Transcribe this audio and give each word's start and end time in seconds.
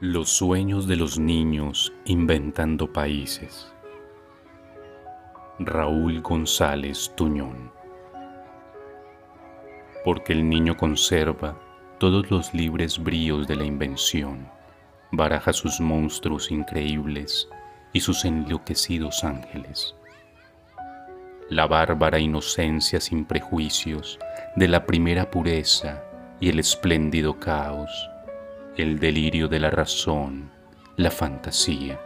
Los 0.00 0.28
sueños 0.28 0.86
de 0.86 0.94
los 0.94 1.18
niños 1.18 1.90
inventando 2.04 2.92
países. 2.92 3.72
Raúl 5.58 6.20
González 6.20 7.10
Tuñón. 7.16 7.72
Porque 10.04 10.34
el 10.34 10.46
niño 10.46 10.76
conserva 10.76 11.58
todos 11.98 12.30
los 12.30 12.52
libres 12.52 13.02
bríos 13.02 13.48
de 13.48 13.56
la 13.56 13.64
invención, 13.64 14.46
baraja 15.12 15.54
sus 15.54 15.80
monstruos 15.80 16.50
increíbles 16.50 17.48
y 17.94 18.00
sus 18.00 18.26
enloquecidos 18.26 19.24
ángeles. 19.24 19.94
La 21.48 21.66
bárbara 21.66 22.18
inocencia 22.18 23.00
sin 23.00 23.24
prejuicios 23.24 24.18
de 24.56 24.68
la 24.68 24.84
primera 24.84 25.30
pureza 25.30 26.04
y 26.38 26.50
el 26.50 26.58
espléndido 26.58 27.40
caos 27.40 28.10
el 28.76 28.98
delirio 28.98 29.48
de 29.48 29.58
la 29.58 29.70
razón, 29.70 30.50
la 30.96 31.10
fantasía. 31.10 31.98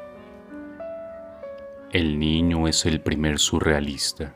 El 1.90 2.18
niño 2.18 2.68
es 2.68 2.86
el 2.86 3.00
primer 3.00 3.40
surrealista 3.40 4.32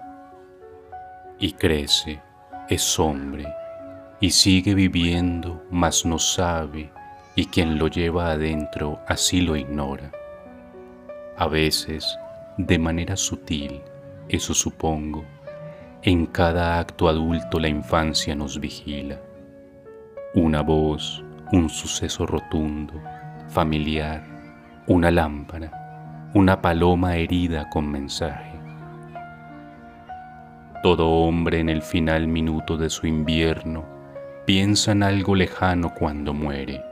y 1.39 1.53
crece, 1.53 2.21
es 2.69 2.99
hombre 2.99 3.47
y 4.21 4.31
sigue 4.31 4.75
viviendo, 4.75 5.63
mas 5.71 6.05
no 6.05 6.19
sabe 6.19 6.91
y 7.37 7.47
quien 7.47 7.79
lo 7.79 7.89
lleva 7.89 8.33
adentro 8.33 9.01
así 9.07 9.41
lo 9.41 9.57
ignora. 9.57 10.11
A 11.37 11.47
veces, 11.47 12.19
de 12.59 12.79
manera 12.79 13.17
sutil, 13.17 13.81
eso 14.29 14.55
supongo, 14.55 15.25
en 16.03 16.27
cada 16.27 16.79
acto 16.79 17.09
adulto 17.09 17.59
la 17.59 17.69
infancia 17.69 18.35
nos 18.35 18.59
vigila. 18.61 19.21
Una 20.35 20.63
voz, 20.63 21.24
un 21.53 21.69
suceso 21.69 22.27
rotundo, 22.27 22.95
familiar, 23.49 24.23
una 24.87 25.11
lámpara, 25.11 26.31
una 26.35 26.61
paloma 26.61 27.17
herida 27.17 27.69
con 27.71 27.91
mensaje. 27.91 28.59
Todo 30.83 31.09
hombre 31.09 31.61
en 31.61 31.69
el 31.69 31.83
final 31.83 32.27
minuto 32.27 32.77
de 32.77 32.91
su 32.91 33.07
invierno 33.07 33.85
piensa 34.45 34.93
en 34.93 35.03
algo 35.03 35.35
lejano 35.35 35.95
cuando 35.95 36.35
muere, 36.35 36.83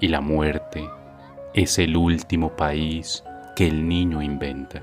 y 0.00 0.08
la 0.08 0.20
muerte 0.20 0.84
es 1.54 1.78
el 1.78 1.96
último 1.96 2.54
país 2.56 3.24
que 3.54 3.68
el 3.68 3.86
niño 3.86 4.20
inventa. 4.22 4.82